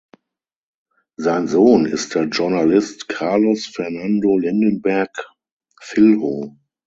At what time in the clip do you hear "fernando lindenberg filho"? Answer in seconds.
3.67-6.57